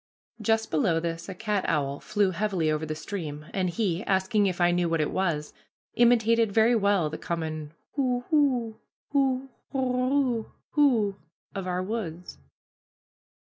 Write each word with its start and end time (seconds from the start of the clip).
Just 0.41 0.71
below 0.71 0.99
this 0.99 1.29
a 1.29 1.35
cat 1.35 1.63
owl 1.67 1.99
flew 1.99 2.31
heavily 2.31 2.71
over 2.71 2.87
the 2.87 2.95
stream, 2.95 3.45
and 3.53 3.69
he, 3.69 4.03
asking 4.05 4.47
if 4.47 4.59
I 4.59 4.71
knew 4.71 4.89
what 4.89 4.99
it 4.99 5.11
was, 5.11 5.53
imitated 5.93 6.51
very 6.51 6.75
well 6.75 7.07
the 7.11 7.19
common 7.19 7.75
hoo, 7.93 8.23
hoo, 8.31 8.79
hoo, 9.11 9.51
hoorer, 9.71 10.45
hoo, 10.71 11.17
of 11.53 11.67
our 11.67 11.83
woods. 11.83 12.39